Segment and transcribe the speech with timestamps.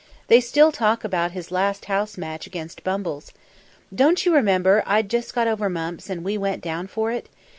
[0.29, 3.31] They still talk about his last house match against Bumbles.
[3.93, 7.29] Don't you remember I'd just got over mumps and we went down for it?